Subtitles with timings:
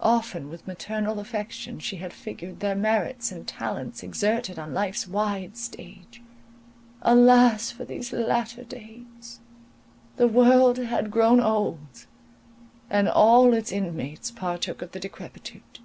[0.00, 5.54] Often with maternal affection she had figured their merits and talents exerted on life's wide
[5.58, 6.22] stage.
[7.02, 9.40] Alas for these latter days!
[10.16, 12.06] The world had grown old,
[12.88, 15.80] and all its inmates partook of the decrepitude.